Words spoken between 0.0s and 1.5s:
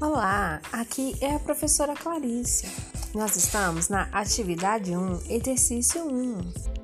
Olá, aqui é a